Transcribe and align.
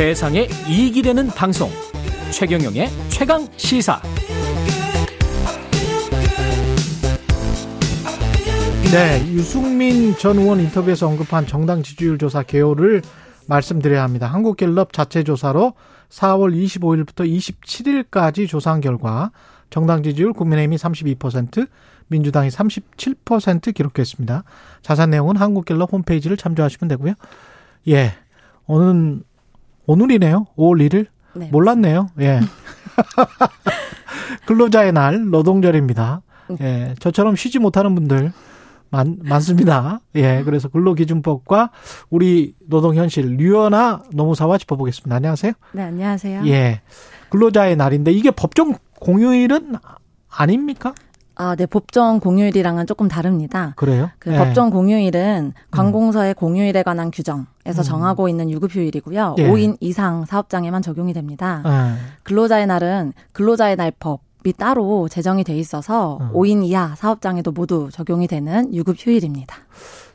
세상에 0.00 0.48
이익이 0.66 1.02
되는 1.02 1.26
방송 1.26 1.68
최경영의 2.32 2.88
최강 3.10 3.46
시사 3.58 4.00
네, 8.90 9.22
유승민 9.34 10.16
전 10.16 10.38
의원 10.38 10.58
인터뷰에서 10.58 11.06
언급한 11.06 11.46
정당 11.46 11.82
지지율 11.82 12.16
조사 12.16 12.42
개요를 12.42 13.02
말씀드려야 13.46 14.02
합니다. 14.02 14.26
한국갤럽 14.26 14.94
자체 14.94 15.22
조사로 15.22 15.74
4월 16.08 16.54
25일부터 16.54 17.28
27일까지 17.28 18.48
조사한 18.48 18.80
결과 18.80 19.32
정당 19.68 20.02
지지율 20.02 20.32
국민의힘이 20.32 20.76
32%, 20.76 21.68
민주당이 22.06 22.48
37% 22.48 23.74
기록했습니다. 23.74 24.44
자세한 24.80 25.10
내용은 25.10 25.36
한국갤럽 25.36 25.92
홈페이지를 25.92 26.38
참조하시면 26.38 26.88
되고요. 26.88 27.12
예. 27.88 28.14
오늘 28.66 29.20
오늘이네요. 29.90 30.46
5월 30.56 30.88
1일. 30.88 31.06
네, 31.34 31.48
몰랐네요. 31.50 32.10
예. 32.20 32.40
근로자의 34.46 34.92
날 34.92 35.28
노동절입니다. 35.30 36.22
예. 36.60 36.94
저처럼 37.00 37.34
쉬지 37.34 37.58
못하는 37.58 37.96
분들 37.96 38.32
많, 38.90 39.18
많습니다. 39.22 40.00
예, 40.14 40.42
그래서 40.44 40.68
근로기준법과 40.68 41.70
우리 42.08 42.54
노동현실, 42.68 43.36
류연아 43.36 44.04
노무사와 44.12 44.58
짚어보겠습니다. 44.58 45.16
안녕하세요. 45.16 45.52
네, 45.72 45.82
안녕하세요. 45.82 46.42
예. 46.46 46.82
근로자의 47.30 47.74
날인데 47.74 48.12
이게 48.12 48.30
법정 48.30 48.76
공휴일은 49.00 49.74
아닙니까? 50.28 50.94
아, 51.40 51.56
네, 51.56 51.64
법정 51.66 52.20
공휴일이랑은 52.20 52.86
조금 52.86 53.08
다릅니다. 53.08 53.72
그래요? 53.76 54.10
그 54.18 54.28
네. 54.28 54.36
법정 54.36 54.68
공휴일은 54.70 55.54
관공서의 55.70 56.34
음. 56.34 56.34
공휴일에 56.34 56.82
관한 56.82 57.10
규정에서 57.10 57.80
음. 57.80 57.82
정하고 57.82 58.28
있는 58.28 58.50
유급휴일이고요. 58.50 59.36
예. 59.38 59.48
5인 59.48 59.78
이상 59.80 60.26
사업장에만 60.26 60.82
적용이 60.82 61.14
됩니다. 61.14 61.62
예. 61.64 61.94
근로자의 62.24 62.66
날은 62.66 63.14
근로자의 63.32 63.76
날 63.76 63.90
법 63.98 64.20
이 64.44 64.52
따로 64.54 65.06
제정이 65.08 65.44
돼 65.44 65.54
있어서 65.58 66.18
음. 66.20 66.32
5인 66.32 66.64
이하 66.64 66.94
사업장에도 66.96 67.52
모두 67.52 67.90
적용이 67.92 68.26
되는 68.26 68.72
유급 68.74 68.96
휴일입니다. 68.98 69.54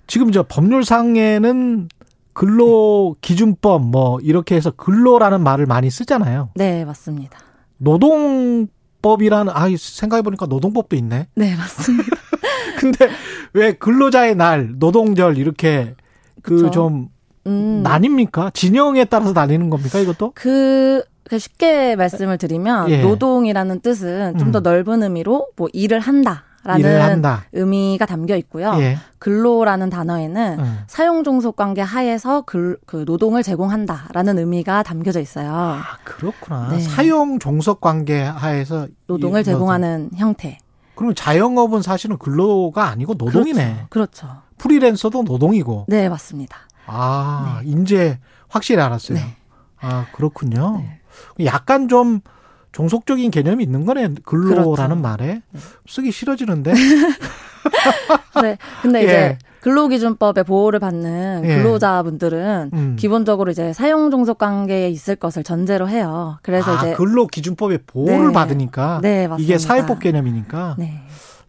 지금 0.08 0.32
저 0.32 0.44
법률상에는 0.44 1.90
근로 2.34 3.16
기준법 3.22 3.84
뭐 3.84 4.20
이렇게 4.22 4.56
해서 4.56 4.72
근로라는 4.72 5.42
말을 5.42 5.68
많이 5.68 5.90
쓰잖아요. 5.90 6.50
네, 6.56 6.86
맞습니다. 6.86 7.38
노동 7.78 8.68
법이라는 9.06 9.54
아 9.56 9.68
생각해 9.78 10.24
보니까 10.24 10.48
노동법도 10.48 10.96
있네. 10.96 11.28
네, 11.36 11.56
맞습니다. 11.56 12.18
근데 12.80 13.08
왜 13.54 13.74
근로자의 13.74 14.36
날, 14.36 14.74
노동절 14.80 15.38
이렇게 15.38 15.94
그좀 16.42 17.10
음. 17.46 17.84
나뉩니까? 17.86 18.52
진영에 18.52 19.06
따라서 19.06 19.32
나뉘는 19.32 19.70
겁니까, 19.70 20.00
이것도? 20.00 20.32
그 20.34 21.04
쉽게 21.38 21.96
말씀을 21.96 22.40
드리면 22.40 22.90
예. 22.90 23.02
노동이라는 23.04 23.82
뜻은 23.82 24.40
좀더 24.40 24.60
음. 24.60 24.64
넓은 24.64 25.04
의미로 25.04 25.50
뭐 25.56 25.68
일을 25.72 26.00
한다. 26.00 26.44
라는. 26.66 27.22
의미가 27.54 28.06
담겨 28.06 28.36
있고요. 28.38 28.74
예. 28.80 28.98
근로라는 29.20 29.90
단어에는 29.90 30.60
음. 30.60 30.80
사용 30.88 31.24
종속 31.24 31.56
관계 31.56 31.82
하에서 31.82 32.42
그, 32.42 32.78
그 32.86 33.04
노동을 33.06 33.44
제공한다라는 33.44 34.40
의미가 34.40 34.84
담겨져 34.84 35.20
있어요. 35.20 35.52
아, 35.54 35.84
그렇구나. 36.04 36.70
네. 36.72 36.80
사용 36.80 37.38
종속 37.40 37.82
관계 37.82 38.24
하에서 38.24 38.88
노동을 39.08 39.44
제공하는 39.44 40.06
노동. 40.06 40.18
형태. 40.20 40.58
그러면 40.96 41.14
자영업은 41.14 41.82
사실은 41.82 42.18
근로가 42.18 42.88
아니고 42.88 43.14
노동이네. 43.18 43.86
그렇죠. 43.90 44.28
그렇죠. 44.28 44.42
프리랜서도 44.58 45.24
노동이고. 45.24 45.86
네, 45.88 46.10
맞습니다. 46.10 46.58
아, 46.88 47.62
네. 47.64 47.70
이제 47.70 48.20
확실히 48.48 48.82
알았어요. 48.82 49.18
네. 49.18 49.36
아, 49.82 50.06
그렇군요. 50.14 50.78
네. 51.38 51.46
약간 51.46 51.88
좀 51.88 52.22
종속적인 52.76 53.32
개념이 53.32 53.64
있는 53.64 53.86
거네. 53.86 54.10
근로라는 54.26 54.76
그렇죠. 54.76 54.96
말에 54.96 55.42
네. 55.50 55.60
쓰기 55.88 56.12
싫어지는데. 56.12 56.74
네. 58.44 58.58
근데 58.82 59.04
이제 59.04 59.14
예. 59.14 59.38
근로기준법의 59.62 60.44
보호를 60.44 60.82
받는 60.82 61.44
예. 61.46 61.56
근로자분들은 61.56 62.72
음. 62.74 62.96
기본적으로 63.00 63.50
이제 63.50 63.72
사용 63.72 64.12
종속 64.12 64.40
관계에 64.40 64.90
있을 64.90 65.16
것을 65.16 65.44
전제로 65.44 65.88
해요. 65.88 66.38
그래서 66.42 66.76
아, 66.76 66.76
이제 66.76 66.94
근로기준법의 66.96 67.80
보호를 67.88 68.28
네. 68.28 68.34
받으니까 68.34 69.00
네, 69.02 69.30
맞습니다. 69.30 69.42
이게 69.42 69.58
사회법 69.58 70.02
개념이니까. 70.02 70.76
네. 70.78 71.02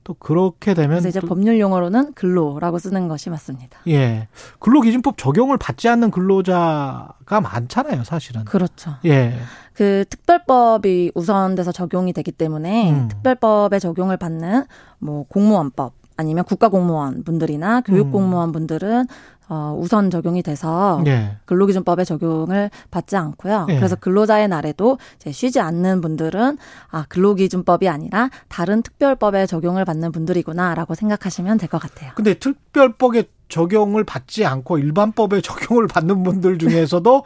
또 0.04 0.15
그렇게 0.15 0.75
되면 0.75 1.04
이제 1.04 1.19
법률 1.19 1.59
용어로는 1.59 2.12
근로라고 2.15 2.78
쓰는 2.78 3.09
것이 3.09 3.28
맞습니다. 3.28 3.81
예. 3.88 4.28
근로기준법 4.60 5.19
적용을 5.19 5.59
받지 5.59 5.88
않는 5.88 6.12
근로자가 6.12 7.41
많잖아요, 7.42 8.04
사실은. 8.04 8.44
그렇죠. 8.44 8.94
예. 9.04 9.36
그 9.76 10.04
특별법이 10.09 11.12
우선돼서 11.14 11.70
적용이 11.70 12.14
되기 12.14 12.32
때문에 12.32 12.92
음. 12.92 13.09
특별법에 13.09 13.78
적용을 13.78 14.16
받는 14.16 14.64
뭐 14.98 15.26
공무원법 15.28 15.92
아니면 16.16 16.44
국가공무원 16.44 17.25
분들이나 17.25 17.82
교육공무원 17.82 18.48
음. 18.48 18.53
분들은 18.53 19.06
어, 19.48 19.76
우선 19.78 20.10
적용이 20.10 20.42
돼서 20.42 21.04
예. 21.06 21.36
근로기준법에 21.44 22.04
적용을 22.04 22.70
받지 22.91 23.16
않고요. 23.16 23.66
예. 23.69 23.76
그래서 23.76 23.94
근로자의 23.94 24.48
날에도 24.48 24.98
이제 25.16 25.31
쉬지 25.31 25.60
않는 25.60 26.00
분들은 26.00 26.59
아 26.91 27.04
근로기준법이 27.09 27.88
아니라 27.88 28.31
다른 28.48 28.82
특별법에 28.82 29.47
적용을 29.47 29.84
받는 29.84 30.10
분들이구나라고 30.10 30.94
생각하시면 30.94 31.59
될 31.59 31.69
것 31.69 31.81
같아요. 31.81 32.12
근데 32.16 32.34
특별법에 32.34 33.25
적용을 33.48 34.03
받지 34.04 34.44
않고 34.47 34.78
일반법에 34.78 35.41
적용을 35.42 35.86
받는 35.86 36.22
분들 36.22 36.59
중에서도 36.59 37.22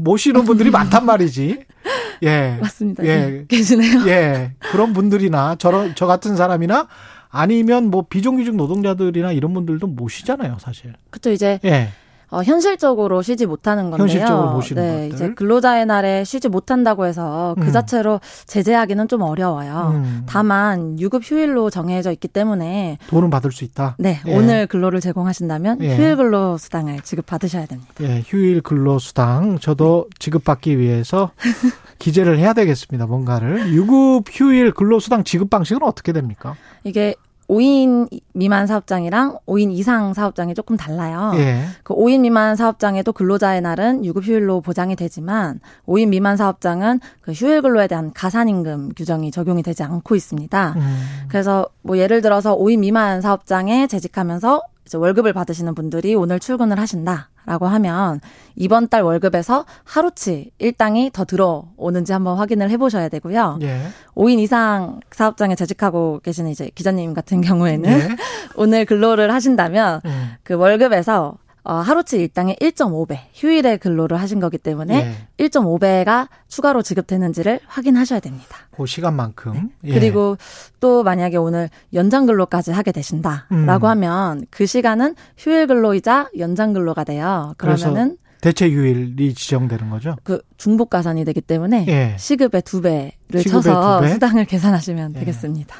모시는 0.00 0.44
분들이 0.44 0.70
많단 0.70 1.04
말이지. 1.04 1.64
예. 2.22 2.58
맞습니다. 2.60 3.04
예. 3.04 3.16
네, 3.16 3.44
계시네요. 3.48 4.06
예. 4.08 4.52
그런 4.70 4.92
분들이나 4.92 5.56
저런 5.56 5.94
저 5.94 6.06
같은 6.06 6.36
사람이나 6.36 6.88
아니면 7.30 7.90
뭐 7.90 8.04
비정규직 8.08 8.56
노동자들이나 8.56 9.32
이런 9.32 9.54
분들도 9.54 9.86
모시잖아요, 9.86 10.56
사실. 10.60 10.92
그렇죠. 11.10 11.30
이제 11.30 11.60
예. 11.64 11.88
어, 12.30 12.42
현실적으로 12.42 13.22
쉬지 13.22 13.46
못하는 13.46 13.90
건데요. 13.90 14.04
현실적으로 14.04 14.52
모시는 14.52 14.82
네, 14.82 15.08
것들. 15.08 15.14
이제 15.14 15.34
근로자의 15.34 15.86
날에 15.86 16.24
쉬지 16.24 16.48
못한다고 16.48 17.06
해서 17.06 17.54
그 17.58 17.66
음. 17.66 17.72
자체로 17.72 18.20
제재하기는 18.46 19.08
좀 19.08 19.22
어려워요. 19.22 19.92
음. 19.94 20.22
다만 20.26 20.98
유급 21.00 21.22
휴일로 21.24 21.70
정해져 21.70 22.12
있기 22.12 22.28
때문에 22.28 22.98
돈은 23.08 23.30
받을 23.30 23.50
수 23.50 23.64
있다. 23.64 23.96
네, 23.98 24.20
예. 24.26 24.36
오늘 24.36 24.66
근로를 24.68 25.00
제공하신다면 25.00 25.78
예. 25.82 25.96
휴일 25.96 26.16
근로 26.16 26.56
수당을 26.56 27.00
지급 27.00 27.26
받으셔야 27.26 27.66
됩니다. 27.66 27.92
예, 28.00 28.22
휴일 28.24 28.60
근로 28.60 28.98
수당 28.98 29.58
저도 29.58 30.06
네. 30.08 30.16
지급받기 30.18 30.78
위해서 30.78 31.30
기재를 31.98 32.38
해야 32.38 32.52
되겠습니다. 32.52 33.06
뭔가를 33.06 33.72
유급 33.72 34.24
휴일 34.30 34.72
근로 34.72 35.00
수당 35.00 35.24
지급 35.24 35.50
방식은 35.50 35.82
어떻게 35.82 36.12
됩니까? 36.12 36.54
이게 36.84 37.14
5인 37.50 38.08
미만 38.32 38.68
사업장이랑 38.68 39.40
5인 39.46 39.72
이상 39.72 40.14
사업장이 40.14 40.54
조금 40.54 40.76
달라요. 40.76 41.32
예. 41.34 41.64
그 41.82 41.94
5인 41.94 42.20
미만 42.20 42.54
사업장에도 42.54 43.12
근로자의 43.12 43.60
날은 43.60 44.04
유급 44.04 44.24
휴일로 44.24 44.60
보장이 44.60 44.94
되지만 44.94 45.58
5인 45.86 46.08
미만 46.08 46.36
사업장은 46.36 47.00
그 47.20 47.32
휴일 47.32 47.62
근로에 47.62 47.88
대한 47.88 48.12
가산임금 48.12 48.92
규정이 48.96 49.32
적용이 49.32 49.64
되지 49.64 49.82
않고 49.82 50.14
있습니다. 50.14 50.74
음. 50.76 51.06
그래서 51.28 51.66
뭐 51.82 51.98
예를 51.98 52.22
들어서 52.22 52.56
5인 52.56 52.78
미만 52.78 53.20
사업장에 53.20 53.88
재직하면서 53.88 54.62
이제 54.90 54.98
월급을 54.98 55.32
받으시는 55.32 55.76
분들이 55.76 56.16
오늘 56.16 56.40
출근을 56.40 56.80
하신다. 56.80 57.28
라고 57.46 57.66
하면 57.66 58.20
이번 58.54 58.88
달 58.88 59.02
월급에서 59.02 59.64
하루치 59.84 60.50
일당이 60.58 61.10
더 61.12 61.24
들어오는지 61.24 62.12
한번 62.12 62.36
확인을 62.36 62.70
해보셔야 62.70 63.08
되고요. 63.08 63.60
예. 63.62 63.82
5인 64.14 64.40
이상 64.40 65.00
사업장에 65.10 65.54
재직하고 65.54 66.20
계시는 66.22 66.50
이제 66.50 66.70
기자님 66.74 67.14
같은 67.14 67.40
경우에는 67.40 67.90
예. 67.90 68.16
오늘 68.56 68.84
근로를 68.84 69.32
하신다면 69.32 70.00
음. 70.04 70.32
그 70.42 70.54
월급에서 70.54 71.38
어, 71.62 71.74
하루치 71.74 72.18
일당의 72.18 72.56
1.5배 72.60 73.18
휴일에 73.34 73.76
근로를 73.76 74.20
하신 74.20 74.40
거기 74.40 74.58
때문에 74.58 75.16
예. 75.38 75.46
1.5배가 75.46 76.28
추가로 76.48 76.82
지급되는지를 76.82 77.60
확인하셔야 77.66 78.20
됩니다. 78.20 78.56
그 78.76 78.86
시간만큼. 78.86 79.52
네. 79.52 79.62
예. 79.84 79.94
그리고 79.94 80.36
또 80.80 81.02
만약에 81.02 81.36
오늘 81.36 81.68
연장 81.92 82.26
근로까지 82.26 82.72
하게 82.72 82.92
되신다라고 82.92 83.86
음. 83.86 83.90
하면 83.90 84.46
그 84.50 84.66
시간은 84.66 85.14
휴일 85.36 85.66
근로이자 85.66 86.30
연장 86.38 86.72
근로가 86.72 87.04
돼요. 87.04 87.54
그러면은 87.58 88.16
대체 88.40 88.70
휴일이 88.70 89.34
지정되는 89.34 89.90
거죠? 89.90 90.16
그 90.22 90.40
중복 90.56 90.88
가산이 90.88 91.24
되기 91.24 91.40
때문에 91.40 91.84
예. 91.88 92.16
시급의 92.18 92.62
두 92.62 92.80
배를 92.80 93.44
쳐서 93.46 94.00
두 94.00 94.06
배? 94.06 94.12
수당을 94.14 94.46
계산하시면 94.46 95.14
예. 95.16 95.18
되겠습니다. 95.20 95.76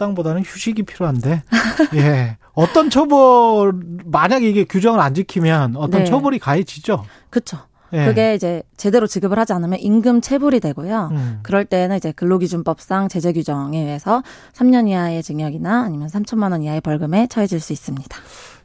수당보다는 0.00 0.42
휴식이 0.42 0.84
필요한데, 0.84 1.42
예. 1.94 2.38
어떤 2.54 2.90
처벌, 2.90 3.72
만약에 4.04 4.48
이게 4.48 4.64
규정을 4.64 4.98
안 5.00 5.14
지키면 5.14 5.76
어떤 5.76 6.00
네. 6.00 6.04
처벌이 6.04 6.38
가해지죠? 6.38 7.04
그렇죠. 7.28 7.58
예. 7.92 8.06
그게 8.06 8.34
이제 8.34 8.62
제대로 8.76 9.06
지급을 9.06 9.38
하지 9.38 9.52
않으면 9.52 9.78
임금 9.80 10.20
체불이 10.20 10.60
되고요. 10.60 11.08
음. 11.12 11.40
그럴 11.42 11.64
때는 11.64 11.96
이제 11.96 12.12
근로기준법상 12.12 13.08
제재 13.08 13.32
규정에 13.32 13.80
의해서 13.80 14.22
3년 14.54 14.88
이하의 14.88 15.22
징역이나 15.22 15.82
아니면 15.82 16.08
3천만 16.08 16.52
원 16.52 16.62
이하의 16.62 16.80
벌금에 16.82 17.26
처해질 17.26 17.58
수 17.60 17.72
있습니다. 17.72 18.16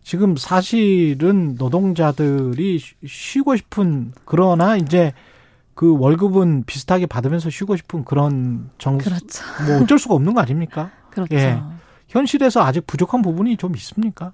지금 0.04 0.36
사실은 0.38 1.56
노동자들이 1.58 2.80
쉬고 3.08 3.56
싶은 3.56 4.12
그러나 4.26 4.78
이제 4.78 5.14
그 5.74 5.98
월급은 5.98 6.66
비슷하게 6.66 7.08
받으면서 7.08 7.50
쉬고 7.50 7.76
싶은 7.76 8.06
그런 8.06 8.70
정 8.78 9.00
그렇죠. 9.00 9.44
뭐 9.68 9.82
어쩔 9.82 9.98
수가 9.98 10.14
없는 10.14 10.36
거 10.36 10.42
아닙니까? 10.42 10.92
그렇죠. 11.16 11.36
예. 11.36 11.62
현실에서 12.08 12.62
아직 12.64 12.86
부족한 12.86 13.22
부분이 13.22 13.58
좀 13.58 13.76
있습니까? 13.76 14.32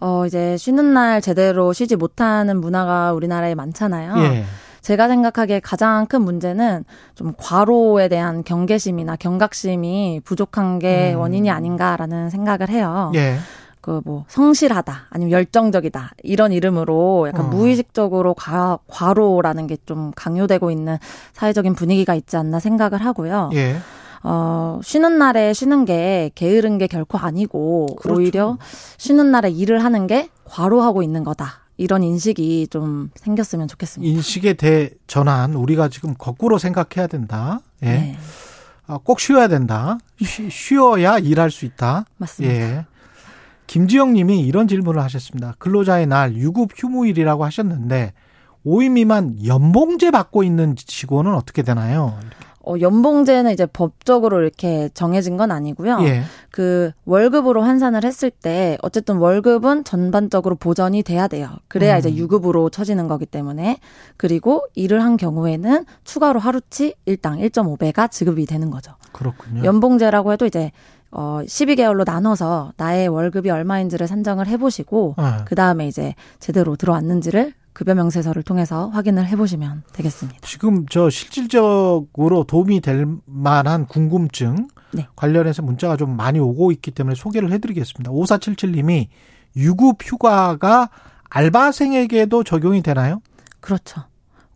어 0.00 0.26
이제 0.26 0.56
쉬는 0.56 0.92
날 0.92 1.20
제대로 1.20 1.72
쉬지 1.72 1.96
못하는 1.96 2.60
문화가 2.60 3.12
우리나라에 3.12 3.54
많잖아요. 3.54 4.18
예. 4.24 4.44
제가 4.82 5.08
생각하기에 5.08 5.60
가장 5.60 6.06
큰 6.06 6.22
문제는 6.22 6.84
좀 7.14 7.32
과로에 7.38 8.08
대한 8.08 8.44
경계심이나 8.44 9.16
경각심이 9.16 10.20
부족한 10.24 10.78
게 10.78 11.14
음. 11.14 11.20
원인이 11.20 11.50
아닌가라는 11.50 12.30
생각을 12.30 12.68
해요. 12.68 13.10
예. 13.14 13.38
그뭐 13.80 14.24
성실하다 14.28 15.06
아니면 15.10 15.30
열정적이다 15.30 16.10
이런 16.24 16.50
이름으로 16.52 17.28
약간 17.28 17.46
어. 17.46 17.48
무의식적으로 17.48 18.34
과, 18.34 18.78
과로라는 18.88 19.66
게 19.68 19.76
좀 19.86 20.10
강요되고 20.16 20.70
있는 20.70 20.98
사회적인 21.32 21.74
분위기가 21.74 22.14
있지 22.14 22.36
않나 22.36 22.58
생각을 22.58 23.04
하고요. 23.04 23.50
예. 23.54 23.76
어, 24.28 24.80
쉬는 24.82 25.18
날에 25.18 25.52
쉬는 25.52 25.84
게 25.84 26.32
게으른 26.34 26.78
게 26.78 26.88
결코 26.88 27.16
아니고 27.16 27.86
그렇죠. 28.00 28.20
오히려 28.20 28.58
쉬는 28.98 29.30
날에 29.30 29.50
일을 29.50 29.84
하는 29.84 30.08
게 30.08 30.30
과로하고 30.44 31.04
있는 31.04 31.22
거다. 31.22 31.60
이런 31.76 32.02
인식이 32.02 32.66
좀 32.68 33.10
생겼으면 33.14 33.68
좋겠습니다. 33.68 34.12
인식의 34.12 34.54
대전환 34.54 35.54
우리가 35.54 35.88
지금 35.88 36.14
거꾸로 36.18 36.58
생각해야 36.58 37.06
된다. 37.06 37.60
예. 37.82 37.86
네. 37.86 38.18
아, 38.88 38.98
꼭 38.98 39.20
쉬어야 39.20 39.46
된다. 39.46 39.98
쉬, 40.20 40.50
쉬어야 40.50 41.18
일할 41.18 41.52
수 41.52 41.64
있다. 41.64 42.04
맞습니다. 42.16 42.54
예. 42.54 42.86
김지영 43.68 44.14
님이 44.14 44.40
이런 44.40 44.66
질문을 44.66 45.00
하셨습니다. 45.02 45.54
근로자의 45.58 46.08
날 46.08 46.34
유급 46.34 46.70
휴무일이라고 46.74 47.44
하셨는데 47.44 48.12
5인 48.64 48.92
미만 48.92 49.36
연봉제 49.46 50.10
받고 50.10 50.42
있는 50.42 50.74
직원은 50.74 51.32
어떻게 51.32 51.62
되나요? 51.62 52.18
이렇게. 52.20 52.45
어, 52.66 52.74
연봉제는 52.80 53.52
이제 53.52 53.64
법적으로 53.64 54.40
이렇게 54.40 54.90
정해진 54.92 55.36
건 55.36 55.52
아니고요. 55.52 55.98
예. 56.02 56.22
그 56.50 56.90
월급으로 57.04 57.62
환산을 57.62 58.04
했을 58.04 58.30
때 58.30 58.76
어쨌든 58.82 59.18
월급은 59.18 59.84
전반적으로 59.84 60.56
보전이 60.56 61.04
돼야 61.04 61.28
돼요. 61.28 61.50
그래야 61.68 61.94
음. 61.94 61.98
이제 62.00 62.14
유급으로 62.14 62.70
쳐지는 62.70 63.06
거기 63.06 63.24
때문에 63.24 63.78
그리고 64.16 64.66
일을 64.74 65.02
한 65.04 65.16
경우에는 65.16 65.84
추가로 66.02 66.40
하루치 66.40 66.94
일당 67.06 67.38
1.5배가 67.38 68.10
지급이 68.10 68.46
되는 68.46 68.70
거죠. 68.70 68.92
그렇군요. 69.12 69.64
연봉제라고 69.64 70.32
해도 70.32 70.44
이제 70.44 70.72
어 71.12 71.40
12개월로 71.44 72.04
나눠서 72.04 72.72
나의 72.76 73.06
월급이 73.06 73.48
얼마인지를 73.48 74.08
산정을 74.08 74.48
해 74.48 74.56
보시고 74.56 75.14
네. 75.16 75.44
그다음에 75.44 75.86
이제 75.86 76.14
제대로 76.40 76.74
들어왔는지를 76.74 77.54
급여 77.76 77.94
명세서를 77.94 78.42
통해서 78.42 78.88
확인을 78.88 79.26
해보시면 79.26 79.82
되겠습니다. 79.92 80.40
지금 80.46 80.86
저 80.86 81.10
실질적으로 81.10 82.44
도움이 82.44 82.80
될 82.80 83.06
만한 83.26 83.86
궁금증 83.86 84.68
네. 84.92 85.06
관련해서 85.14 85.60
문자가 85.60 85.98
좀 85.98 86.16
많이 86.16 86.38
오고 86.38 86.72
있기 86.72 86.90
때문에 86.92 87.14
소개를 87.14 87.52
해드리겠습니다. 87.52 88.10
5477님이 88.10 89.08
유급 89.56 89.98
휴가가 90.02 90.88
알바생에게도 91.28 92.44
적용이 92.44 92.80
되나요? 92.80 93.20
그렇죠. 93.60 94.04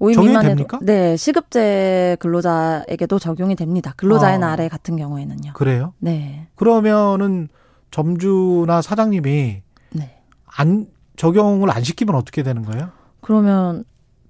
5인 0.01 0.19
미만에도 0.19 0.49
됩니까? 0.49 0.79
네 0.81 1.15
시급제 1.19 2.17
근로자에게도 2.21 3.19
적용이 3.19 3.55
됩니다. 3.55 3.93
근로자의 3.99 4.37
아. 4.37 4.39
날에 4.39 4.69
같은 4.69 4.97
경우에는요. 4.97 5.53
그래요? 5.53 5.93
네. 5.99 6.49
그러면은 6.55 7.49
점주나 7.91 8.81
사장님이 8.81 9.61
네. 9.91 10.23
안 10.47 10.87
적용을 11.17 11.71
안 11.71 11.85
시키면 11.85 12.15
어떻게 12.15 12.43
되는 12.43 12.63
거예요? 12.65 12.99
그러면 13.21 13.85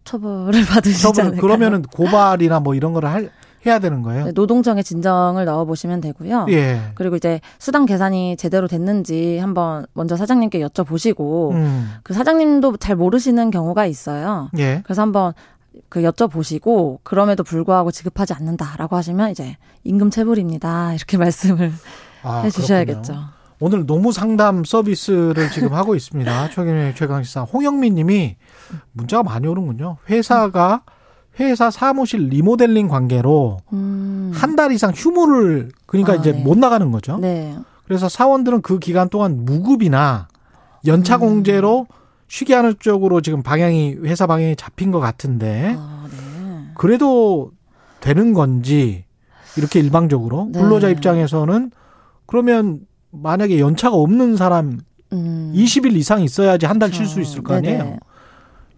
처벌을 0.04 0.64
않을까요? 1.20 1.40
그러면은 1.40 1.82
고발이나 1.82 2.60
뭐 2.60 2.74
이런 2.74 2.92
거를 2.92 3.10
할 3.10 3.30
해야 3.66 3.78
되는 3.78 4.02
거예요? 4.02 4.24
네, 4.24 4.32
노동청에 4.32 4.82
진정을 4.82 5.44
넣어 5.44 5.66
보시면 5.66 6.00
되고요. 6.00 6.46
예. 6.48 6.80
그리고 6.94 7.16
이제 7.16 7.40
수당 7.58 7.84
계산이 7.84 8.36
제대로 8.38 8.66
됐는지 8.66 9.38
한번 9.38 9.84
먼저 9.92 10.16
사장님께 10.16 10.60
여쭤보시고 10.60 11.52
음. 11.52 11.90
그 12.02 12.14
사장님도 12.14 12.78
잘 12.78 12.96
모르시는 12.96 13.50
경우가 13.50 13.84
있어요. 13.84 14.48
예. 14.58 14.80
그래서 14.82 15.02
한번 15.02 15.34
그 15.88 16.02
여쭤보시고 16.02 17.00
그럼에도 17.02 17.42
불구하고 17.44 17.90
지급하지 17.90 18.32
않는다라고 18.32 18.96
하시면 18.96 19.30
이제 19.30 19.56
임금 19.84 20.10
체불입니다. 20.10 20.94
이렇게 20.94 21.16
말씀을 21.18 21.72
아, 22.22 22.40
해 22.40 22.50
주셔야겠죠. 22.50 23.14
오늘 23.60 23.84
노무 23.84 24.10
상담 24.10 24.64
서비스를 24.64 25.50
지금 25.50 25.74
하고 25.74 25.94
있습니다. 25.94 26.48
최경영의 26.50 26.94
최강시사 26.94 27.42
홍영민 27.42 27.94
님이 27.94 28.36
문자가 28.92 29.22
많이 29.22 29.46
오는군요. 29.46 29.98
회사가 30.08 30.82
회사 31.38 31.70
사무실 31.70 32.28
리모델링 32.28 32.88
관계로 32.88 33.58
음. 33.74 34.32
한달 34.34 34.72
이상 34.72 34.92
휴무를 34.94 35.70
그러니까 35.86 36.14
아, 36.14 36.16
이제 36.16 36.32
네. 36.32 36.42
못 36.42 36.58
나가는 36.58 36.90
거죠. 36.90 37.18
네. 37.18 37.56
그래서 37.84 38.08
사원들은 38.08 38.62
그 38.62 38.78
기간 38.78 39.08
동안 39.10 39.44
무급이나 39.44 40.28
연차 40.86 41.16
음. 41.16 41.20
공제로 41.20 41.86
쉬게 42.28 42.54
하는 42.54 42.74
쪽으로 42.78 43.20
지금 43.20 43.42
방향이 43.42 43.96
회사 44.04 44.26
방향이 44.26 44.56
잡힌 44.56 44.90
것 44.90 45.00
같은데 45.00 45.76
아, 45.78 46.06
네. 46.10 46.72
그래도 46.76 47.52
되는 48.00 48.32
건지 48.32 49.04
이렇게 49.56 49.80
일방적으로 49.80 50.48
네. 50.50 50.60
근로자 50.60 50.88
입장에서는 50.88 51.70
그러면 52.26 52.86
만약에 53.10 53.58
연차가 53.60 53.96
없는 53.96 54.36
사람 54.36 54.80
음. 55.12 55.52
20일 55.54 55.96
이상 55.96 56.22
있어야지 56.22 56.66
한 56.66 56.78
달 56.78 56.92
쉴 56.92 57.06
수 57.06 57.20
있을 57.20 57.42
거 57.42 57.54
아니에요. 57.54 57.78
네네. 57.84 57.98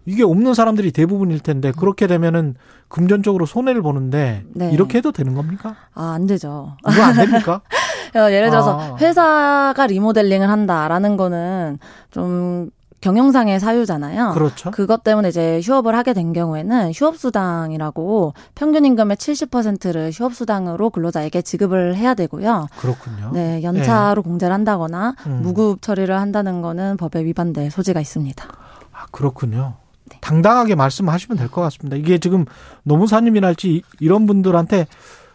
이게 0.05 0.23
없는 0.23 0.53
사람들이 0.53 0.91
대부분일 0.91 1.39
텐데 1.39 1.71
그렇게 1.71 2.07
되면은 2.07 2.55
금전적으로 2.89 3.45
손해를 3.45 3.81
보는데 3.81 4.43
네. 4.53 4.69
이렇게 4.73 4.97
해도 4.97 5.11
되는 5.13 5.33
겁니까? 5.33 5.75
아, 5.93 6.11
안 6.13 6.27
되죠. 6.27 6.75
이거 6.91 7.01
안 7.03 7.15
됩니까? 7.15 7.61
어, 8.15 8.29
예를 8.31 8.49
들어서 8.49 8.79
아. 8.79 8.97
회사가 8.99 9.87
리모델링을 9.87 10.49
한다라는 10.49 11.15
거는 11.17 11.79
좀 12.11 12.69
경영상의 13.03 13.59
사유잖아요. 13.59 14.31
그렇죠. 14.33 14.71
그것 14.71 15.03
때문에 15.03 15.27
이제 15.27 15.59
휴업을 15.61 15.93
하게 15.93 16.13
된 16.13 16.31
경우에는 16.31 16.91
휴업수당이라고 16.95 18.33
평균 18.55 18.85
임금의 18.85 19.17
70%를 19.17 20.11
휴업수당으로 20.13 20.89
근로자에게 20.89 21.41
지급을 21.41 21.97
해야 21.97 22.13
되고요. 22.13 22.67
그렇군요. 22.77 23.31
네, 23.33 23.61
연차로 23.61 24.21
네. 24.21 24.29
공제를 24.29 24.53
한다거나 24.53 25.15
음. 25.27 25.41
무급 25.43 25.81
처리를 25.81 26.17
한다는 26.17 26.61
거는 26.61 26.95
법에 26.95 27.25
위반될 27.25 27.71
소지가 27.71 27.99
있습니다. 27.99 28.45
아, 28.93 29.05
그렇군요. 29.11 29.73
네. 30.05 30.17
당당하게 30.21 30.75
말씀하시면 30.75 31.37
될 31.37 31.49
것 31.49 31.59
같습니다. 31.61 31.97
이게 31.97 32.17
지금 32.19 32.45
노무사님이랄지 32.83 33.83
이런 33.99 34.25
분들한테 34.25 34.87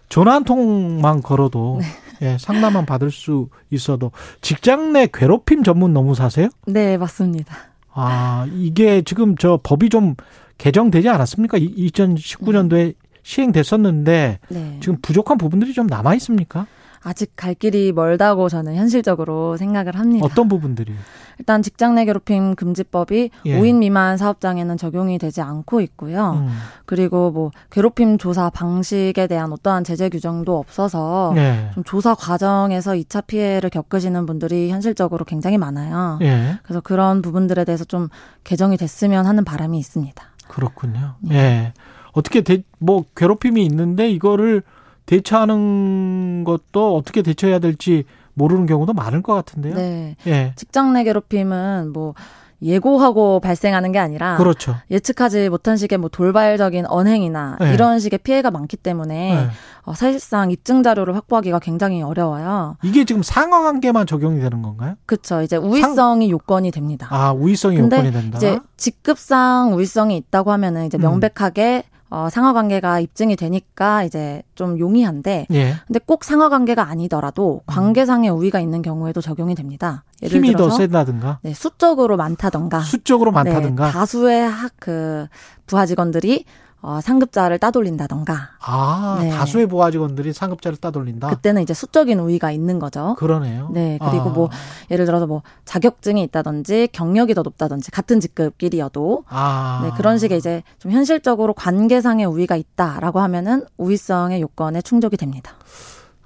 전화 0.08 0.32
한 0.32 0.44
통만 0.44 1.20
걸어도 1.22 1.76
네. 1.80 1.86
예, 2.22 2.36
상담만 2.38 2.86
받을 2.86 3.10
수 3.10 3.48
있어도 3.70 4.12
직장 4.40 4.92
내 4.92 5.08
괴롭힘 5.12 5.62
전문 5.62 5.92
노무사세요? 5.92 6.48
네, 6.66 6.96
맞습니다. 6.96 7.54
아, 7.92 8.46
이게 8.54 9.02
지금 9.02 9.36
저 9.36 9.58
법이 9.62 9.88
좀 9.88 10.14
개정되지 10.58 11.08
않았습니까? 11.08 11.58
2019년도에 11.58 12.94
시행됐었는데 13.22 14.38
네. 14.48 14.78
지금 14.80 14.98
부족한 15.02 15.38
부분들이 15.38 15.72
좀 15.72 15.86
남아 15.86 16.14
있습니까? 16.14 16.66
아직 17.02 17.32
갈 17.36 17.54
길이 17.54 17.92
멀다고 17.92 18.48
저는 18.48 18.74
현실적으로 18.74 19.56
생각을 19.56 19.96
합니다. 19.96 20.26
어떤 20.26 20.48
부분들이? 20.48 20.92
일단 21.38 21.62
직장 21.62 21.94
내 21.94 22.04
괴롭힘 22.04 22.56
금지법이 22.56 23.30
예. 23.46 23.60
5인 23.60 23.76
미만 23.76 24.16
사업장에는 24.16 24.76
적용이 24.76 25.18
되지 25.18 25.40
않고 25.40 25.80
있고요. 25.82 26.32
음. 26.32 26.48
그리고 26.84 27.30
뭐 27.30 27.50
괴롭힘 27.70 28.18
조사 28.18 28.50
방식에 28.50 29.26
대한 29.28 29.52
어떠한 29.52 29.84
제재 29.84 30.08
규정도 30.08 30.58
없어서 30.58 31.32
예. 31.36 31.70
좀 31.74 31.84
조사 31.84 32.14
과정에서 32.14 32.92
2차 32.92 33.26
피해를 33.26 33.70
겪으시는 33.70 34.26
분들이 34.26 34.70
현실적으로 34.70 35.24
굉장히 35.24 35.58
많아요. 35.58 36.18
예. 36.22 36.58
그래서 36.62 36.80
그런 36.80 37.22
부분들에 37.22 37.64
대해서 37.64 37.84
좀 37.84 38.08
개정이 38.44 38.76
됐으면 38.76 39.26
하는 39.26 39.44
바람이 39.44 39.78
있습니다. 39.78 40.22
그렇군요. 40.48 41.14
예. 41.30 41.34
예. 41.34 41.72
어떻게 42.12 42.40
대, 42.40 42.62
뭐 42.78 43.04
괴롭힘이 43.16 43.64
있는데 43.66 44.10
이거를 44.10 44.62
대처하는 45.08 46.44
것도 46.44 46.96
어떻게 46.96 47.22
대처해야 47.22 47.58
될지 47.58 48.04
모르는 48.34 48.66
경우도 48.66 48.92
많을 48.92 49.22
것 49.22 49.34
같은데요. 49.34 49.74
네. 49.74 50.16
예. 50.26 50.52
직장 50.54 50.92
내 50.92 51.02
괴롭힘은 51.02 51.92
뭐 51.92 52.14
예고하고 52.60 53.40
발생하는 53.40 53.92
게 53.92 53.98
아니라 53.98 54.36
그렇죠. 54.36 54.74
예측하지 54.90 55.48
못한 55.48 55.76
식의 55.76 55.98
뭐 55.98 56.10
돌발적인 56.10 56.86
언행이나 56.86 57.56
네. 57.60 57.72
이런 57.72 58.00
식의 58.00 58.18
피해가 58.18 58.50
많기 58.50 58.76
때문에 58.76 59.34
네. 59.34 59.48
어, 59.84 59.94
사실상 59.94 60.50
입증 60.50 60.82
자료를 60.82 61.14
확보하기가 61.14 61.60
굉장히 61.60 62.02
어려워요. 62.02 62.76
이게 62.82 63.04
지금 63.04 63.22
상하 63.22 63.62
관계만 63.62 64.06
적용이 64.06 64.40
되는 64.40 64.60
건가요? 64.60 64.96
그렇죠. 65.06 65.40
이제 65.40 65.56
우위성이 65.56 66.26
상... 66.26 66.30
요건이 66.30 66.70
됩니다. 66.72 67.06
아, 67.10 67.32
우위성이 67.32 67.78
요건이 67.78 68.12
된다. 68.12 68.36
이제 68.36 68.58
직급상 68.76 69.72
우위성이 69.72 70.16
있다고 70.16 70.52
하면은 70.52 70.86
이제 70.86 70.98
음. 70.98 71.02
명백하게 71.02 71.84
음. 71.86 71.87
어, 72.10 72.28
상하 72.30 72.52
관계가 72.52 73.00
입증이 73.00 73.36
되니까 73.36 74.04
이제 74.04 74.42
좀 74.54 74.78
용이한데, 74.78 75.46
예. 75.52 75.74
근데 75.86 76.00
꼭 76.04 76.24
상하 76.24 76.48
관계가 76.48 76.88
아니더라도 76.88 77.60
음. 77.64 77.66
관계상의 77.66 78.30
우위가 78.30 78.60
있는 78.60 78.80
경우에도 78.82 79.20
적용이 79.20 79.54
됩니다. 79.54 80.04
예를 80.22 80.38
힘이 80.38 80.52
들어서, 80.52 80.70
더 80.70 80.76
세다든가, 80.76 81.40
네, 81.42 81.52
수적으로 81.52 82.16
많다던가, 82.16 82.80
수적으로 82.80 83.30
많다든가, 83.32 83.86
네, 83.86 83.92
다수의 83.92 84.48
학 84.48 84.72
그 84.78 85.26
부하 85.66 85.86
직원들이 85.86 86.44
어, 86.80 87.00
상급자를 87.02 87.58
따돌린다던가. 87.58 88.50
아, 88.60 89.18
네. 89.20 89.30
다수의 89.30 89.66
부하 89.66 89.90
직원들이 89.90 90.32
상급자를 90.32 90.78
따돌린다? 90.78 91.28
그때는 91.28 91.62
이제 91.62 91.74
수적인 91.74 92.20
우위가 92.20 92.52
있는 92.52 92.78
거죠. 92.78 93.16
그러네요. 93.18 93.68
네. 93.72 93.98
그리고 94.00 94.30
아. 94.30 94.32
뭐, 94.32 94.50
예를 94.90 95.04
들어서 95.04 95.26
뭐, 95.26 95.42
자격증이 95.64 96.22
있다든지, 96.22 96.90
경력이 96.92 97.34
더 97.34 97.42
높다든지, 97.42 97.90
같은 97.90 98.20
직급끼리여도. 98.20 99.24
아. 99.28 99.80
네. 99.84 99.90
그런 99.96 100.18
식의 100.18 100.38
이제 100.38 100.62
좀 100.78 100.92
현실적으로 100.92 101.52
관계상의 101.52 102.26
우위가 102.26 102.54
있다라고 102.54 103.18
하면은 103.20 103.64
우위성의 103.76 104.40
요건에 104.40 104.80
충족이 104.80 105.16
됩니다. 105.16 105.54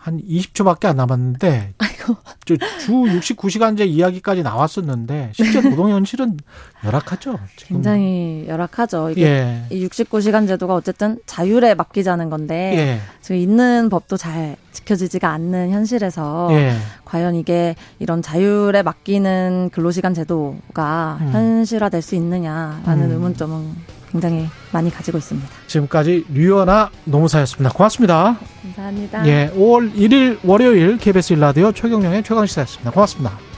한 0.03 0.21
20초밖에 0.21 0.87
안 0.87 0.97
남았는데 0.97 1.75
아 1.79 1.85
이고. 2.03 2.17
주 2.45 2.57
69시간제 2.57 3.87
이야기까지 3.87 4.43
나왔었는데 4.43 5.31
실제 5.35 5.61
노동 5.61 5.91
현실은 5.91 6.37
열악하죠. 6.85 7.39
지금. 7.57 7.77
굉장히 7.77 8.45
열악하죠. 8.49 9.11
이게 9.11 9.23
예. 9.23 9.63
이 9.71 9.87
69시간 9.87 10.47
제도가 10.47 10.75
어쨌든 10.75 11.19
자율에 11.27 11.75
맡기자는 11.75 12.31
건데 12.31 12.73
예. 12.77 13.01
지금 13.21 13.37
있는 13.37 13.89
법도 13.89 14.17
잘 14.17 14.57
지켜지지가 14.73 15.29
않는 15.31 15.71
현실에서 15.71 16.49
예. 16.53 16.77
과연 17.05 17.35
이게 17.35 17.75
이런 17.99 18.23
자율에 18.23 18.83
맡기는 18.83 19.71
근로시간 19.73 20.15
제도가 20.15 21.19
음. 21.21 21.33
현실화될 21.33 22.03
수 22.03 22.15
있느냐라는 22.15 23.07
음. 23.07 23.11
의문점은 23.13 24.02
굉장히 24.13 24.47
많이 24.73 24.91
가지고 24.91 25.19
있습니다. 25.19 25.49
지금까지 25.67 26.27
류연아 26.33 26.91
노무사였습니다. 27.05 27.75
고맙습니다. 27.75 28.39
감사합니다. 28.63 29.27
예, 29.27 29.51
5월 29.57 29.93
1일 29.95 30.39
월요일 30.45 30.99
KBS 30.99 31.33
일라디오 31.33 31.73
최경영의 31.73 32.23
최강시사였습니다. 32.23 32.91
고맙습니다. 32.91 33.52